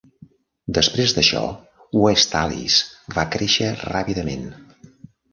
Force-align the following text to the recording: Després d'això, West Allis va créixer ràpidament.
Després 0.75 1.11
d'això, 1.17 1.41
West 2.03 2.33
Allis 2.39 2.77
va 3.17 3.25
créixer 3.35 3.69
ràpidament. 3.83 4.49